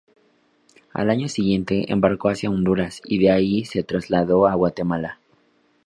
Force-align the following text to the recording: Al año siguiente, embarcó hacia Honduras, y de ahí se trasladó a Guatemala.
Al 0.95 1.11
año 1.11 1.29
siguiente, 1.29 1.91
embarcó 1.93 2.29
hacia 2.29 2.49
Honduras, 2.49 3.03
y 3.05 3.19
de 3.19 3.29
ahí 3.29 3.65
se 3.65 3.83
trasladó 3.83 4.47
a 4.47 4.55
Guatemala. 4.55 5.19